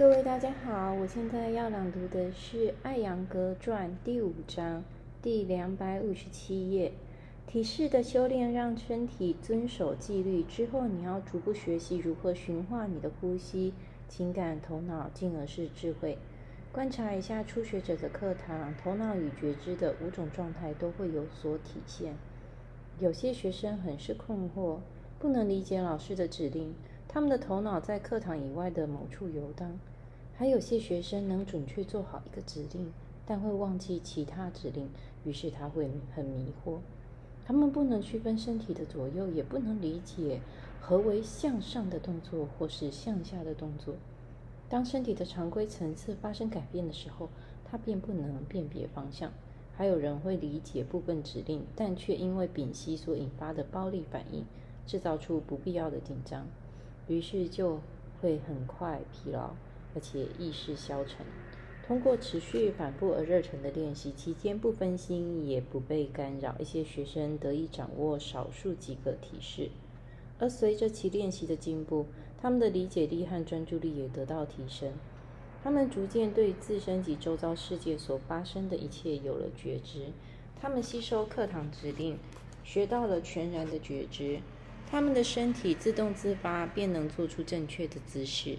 [0.00, 4.82] 各位大家好，我现在要朗读的是《艾扬格传》第五章
[5.20, 6.92] 第两百五十七页。
[7.46, 13.74] 体式的修炼让身体遵守纪律之后，你要逐步学习如何驯化你的呼吸、
[14.08, 16.16] 情感、头脑，进而是智慧。
[16.72, 22.14] 观察一下初学者的课堂，头脑与觉知的五种状态都会有所体现。
[22.98, 24.78] 有些学生很是困惑，
[25.18, 26.74] 不能理解老师的指令，
[27.06, 29.78] 他们的头脑在课堂以外的某处游荡。
[30.40, 32.90] 还有些学生能准确做好一个指令，
[33.26, 34.88] 但会忘记其他指令，
[35.22, 36.78] 于是他会很迷惑。
[37.44, 40.40] 他们不能区分身体的左右，也不能理解
[40.80, 43.96] 何为向上的动作或是向下的动作。
[44.66, 47.28] 当身体的常规层次发生改变的时候，
[47.62, 49.30] 他便不能辨别方向。
[49.76, 54.46] 还有人会理解部分指令，但却因为屏息所引发的暴力反应，
[54.86, 56.46] 制造出不必要的紧张，
[57.08, 57.80] 于是就
[58.22, 59.50] 会很快疲劳，
[59.94, 61.24] 而且意识消沉。
[61.86, 69.70] 通过持续反复而热忱的练习，期间不分心也不被干扰，一些学生得以掌握少数几个提示。
[70.38, 72.06] 而随着其练习的进步，
[72.40, 74.92] 他们的理解力和专注力也得到提升。
[75.62, 80.06] 他们逐渐对自身及周遭世界所发生的一切有了觉知。
[80.58, 82.18] 他们吸收课堂指令，
[82.62, 84.40] 学到了全然的觉知。
[84.90, 88.56] 他们的身体自动自发，便能做出正确的姿势。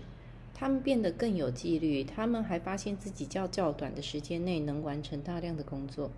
[0.61, 6.11] 他们变得更有纪律，他们还发现自己较较短的时间内能完成大量的工作。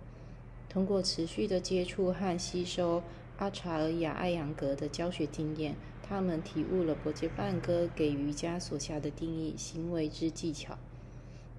[0.68, 3.02] 通过持续的接触和吸收
[3.38, 10.76] 阿查尔雅艾扬格的教学经验，他们体悟了伯杰半哥给瑜伽所下的定义：行为之技巧。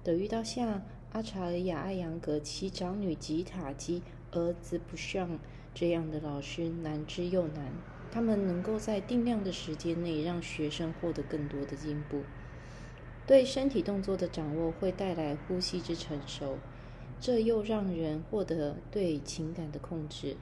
[0.04, 5.40] 得遇到像阿查尔雅艾扬格其长女吉塔及儿子不上
[5.74, 7.72] 这样的老师，难之又难。
[8.12, 12.22] 他们能够在定量的时间内让学生获得更多的进步。
[13.26, 16.58] 对身体动作的掌握会带来呼吸之成熟，
[17.20, 20.36] 这又让人获得对情感的控制，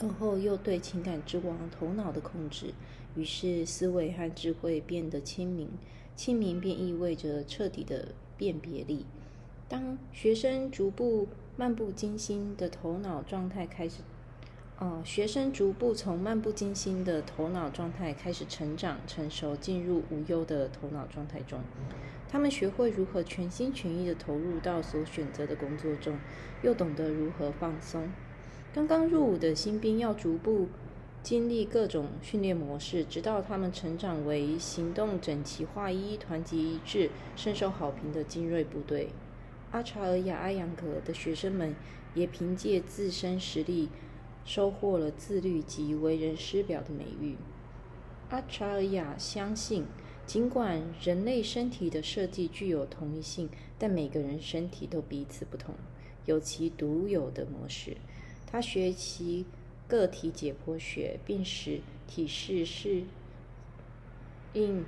[0.00, 2.74] 而后又对情感之王头脑的控制。
[3.14, 5.68] 于是思维和智慧变得清明，
[6.16, 9.06] 清明便意味着彻底的辨别力。
[9.68, 13.98] 当学生逐步漫不经心的头脑状态开始。
[14.80, 21.60] 哦，学生逐步从漫不经心的头脑状态开始成长成熟，进入无忧的头脑状态中。
[22.28, 26.18] 他们学会如何全心全意地投入到所选择的工作中，
[26.62, 28.10] 又懂得如何放松。
[28.74, 30.66] 刚刚入伍的新兵要逐步
[31.22, 39.10] 经历各种训练模式，直到他们成长为行动整齐划一、团结一致、深受好评的精锐部队。
[39.70, 41.76] 阿查尔雅阿扬格的学生们
[42.14, 43.88] 也凭借自身实力。
[44.44, 47.36] 收获了自律及为人师表的美誉。
[48.30, 49.86] 阿查尔雅相信，
[50.26, 55.74] 尽管人类身体的设计具有同一性，但每个人身体都彼此不同，
[56.26, 57.96] 有其独有的模式。
[58.46, 59.46] 他学习
[59.86, 63.04] 个体解剖学，并使体式适
[64.52, 64.84] 应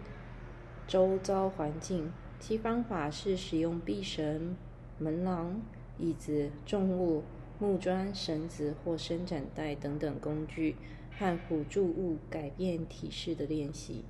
[0.87, 2.12] 周遭环境。
[2.38, 4.56] 其方法是使用臂绳、
[4.99, 5.61] 门廊、
[5.99, 7.23] 椅子、重物。
[7.59, 10.77] 木桩、绳子或伸展带等等工具
[11.19, 14.05] 和辅助物改变体式的练习，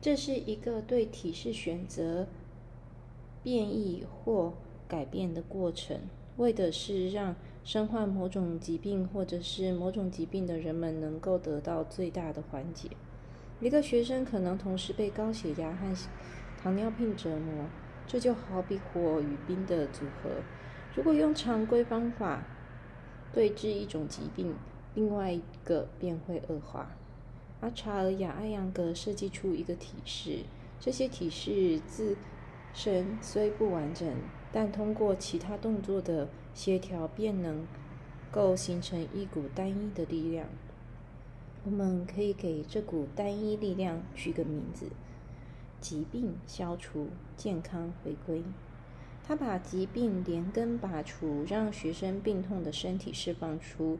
[0.00, 2.26] 这是一个对体式选择
[3.42, 4.54] 变异或
[4.88, 6.00] 改变的过程，
[6.36, 12.88] 为的是让身患某种疾病或者是某种疾病的人们能够得到最大的缓解。
[13.60, 15.94] 一个学生可能同时被高血压和
[16.60, 17.66] 糖尿病折磨，
[18.06, 20.30] 这就好比火与冰的组合。
[20.94, 22.42] 如果用常规方法
[23.32, 24.54] 对治一种疾病，
[24.94, 26.90] 另外一个便会恶化。
[27.60, 30.44] 阿查尔雅艾扬格设计出一个体式，
[30.80, 32.16] 这些体式自
[32.72, 34.08] 身虽不完整，
[34.52, 37.66] 但通过其他动作的协调，便能
[38.30, 40.46] 够形成一股单一的力量。
[41.64, 44.86] 我们可以给这股单一力量取个名字：
[45.80, 48.42] 疾病消除，健康回归。
[49.28, 53.98] 他把疾病连根拔除，让学生病痛的身体释放出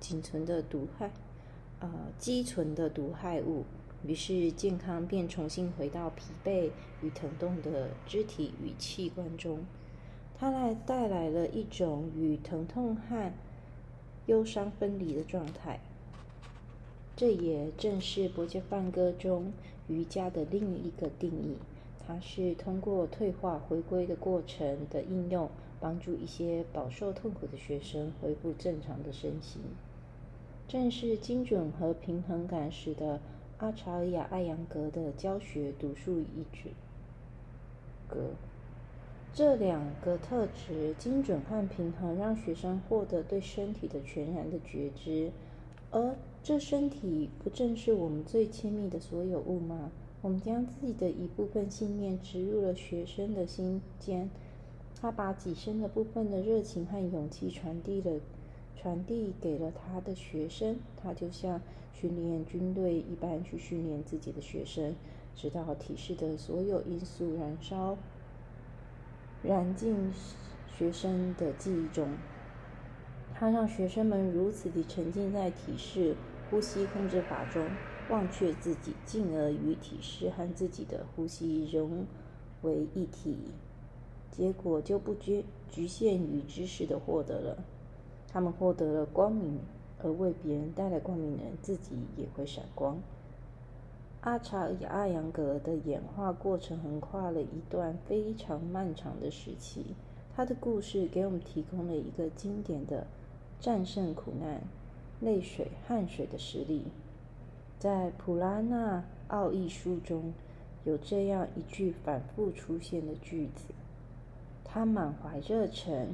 [0.00, 1.10] 仅存的毒害，
[1.80, 3.66] 呃，积存的毒害物，
[4.06, 6.70] 于是健康便重新回到疲惫
[7.02, 9.66] 与疼痛的肢体与器官中。
[10.38, 13.30] 他来带来了一种与疼痛和
[14.24, 15.80] 忧伤分离的状态。
[17.14, 19.52] 这也正是伯爵梵歌中
[19.88, 21.58] 瑜伽的另一个定义。
[22.10, 25.48] 它是通过退化回归的过程的应用，
[25.78, 29.62] 帮助一些饱受痛苦的学生恢复正常的身形。
[30.66, 33.20] 正是精准和平衡感使得
[33.58, 36.70] 阿查尔雅艾扬格的教学独树一帜。
[38.08, 38.30] 格。
[39.32, 45.30] 这两个特质精准和平衡，让学生获得对身体的全然的觉知。
[45.92, 49.92] 而这身体不正是我们最亲密的所有物吗？
[50.22, 54.28] 我们将自己的一部分信念植入了学生的心间，
[55.00, 58.20] 他把己身的部分的热情和勇气传递了，
[58.76, 60.76] 传递给了他的学生。
[61.02, 61.62] 他就像
[61.94, 64.94] 训练军队一般去训练自己的学生，
[65.34, 67.96] 直到体式的所有因素燃烧。
[69.42, 70.12] 燃进
[70.76, 72.18] 学生的记忆中，
[73.32, 76.14] 他让学生们如此地沉浸在体式
[76.50, 77.64] 呼吸控制法中，
[78.10, 82.04] 忘却自己，进而与体式和自己的呼吸融
[82.62, 83.38] 为一体。
[84.30, 87.64] 结果就不局局限于知识的获得了，
[88.28, 89.58] 他们获得了光明，
[90.02, 93.00] 而为别人带来光明的人，自己也会闪光。
[94.22, 99.94] 阿查与阿扬格的演化过程横跨了一段非常漫长的时期。
[100.36, 103.06] 他的故事给我们提供了一个经典的
[103.58, 104.62] 战胜苦难、
[105.20, 106.84] 泪水、汗水的实例。
[107.80, 110.34] 在普拉纳奥义书中
[110.84, 113.72] 有这样一句反复出现的句子
[114.62, 116.08] ：“他满怀热忱，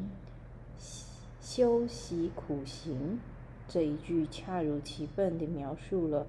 [1.42, 3.18] 修习苦行。”
[3.66, 6.24] 这一句恰如其分地描述了。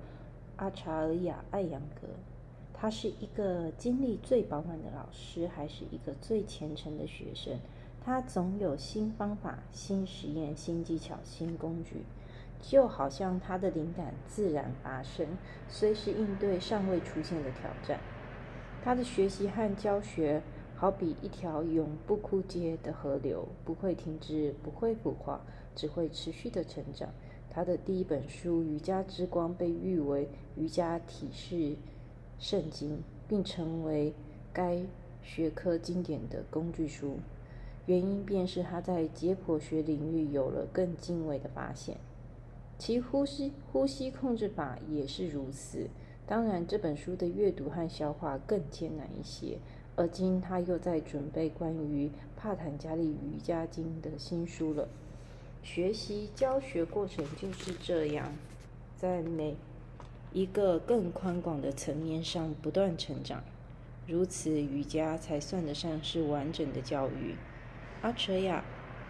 [0.56, 2.08] 阿查尔雅·艾扬格，
[2.74, 7.60] 他是一个精力最饱满的老师，还是一个最虔诚的学生？
[8.04, 11.98] 他总有新方法、新实验、新技巧、新工具，
[12.62, 15.26] 就好像他的灵感自然发生，
[15.70, 18.00] 随时应对尚未出现的挑战。
[18.84, 20.42] 他的学习和教学
[20.76, 25.42] 好比一条永不枯竭的河流，不会停止，不会腐化，
[25.76, 27.10] 只会持续的成长。
[27.50, 31.76] 他的第一本书《瑜伽之光》被誉为瑜伽体式
[32.38, 34.14] 圣经，并成为
[34.54, 34.84] 该
[35.24, 37.18] 学科经典的工具书。
[37.88, 41.98] 原因便是他在解剖学领域有了更精微的发现。
[42.78, 45.90] 其呼吸呼吸控制法也是如此。
[46.26, 49.58] 当然，这本书的阅读和消化更艰难一些。
[49.96, 54.88] 而今，他又在准备关于帕坦加利瑜伽经的新书了。
[55.64, 58.34] 学习教学过程就是这样，
[58.96, 59.56] 在每
[60.32, 63.44] 一个更宽广的层面上不断成长，
[64.06, 67.36] 如此瑜伽才算得上是完整的教育。
[68.02, 68.64] 阿查亚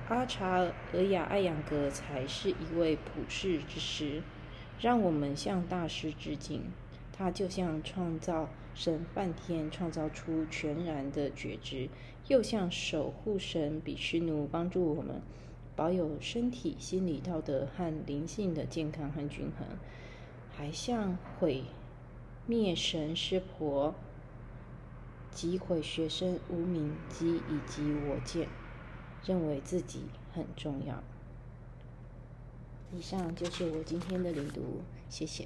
[0.10, 4.24] 阿查尔雅艾扬格才是一位普世之师，
[4.80, 6.64] 让我们向大师致敬。
[7.12, 11.90] 他就像创造神半天创造出全然的觉知，
[12.28, 15.22] 又像守护神比湿奴帮助我们。
[15.76, 19.68] 保有身体、心理、道德和灵性的健康和均衡，
[20.56, 21.64] 还像毁
[22.46, 23.94] 灭神师婆
[25.30, 28.48] 击毁学生无名及以及我见，
[29.28, 30.04] 认为自己
[30.34, 31.04] 很重要。
[32.96, 35.46] 以上就是我今天的领读，谢谢。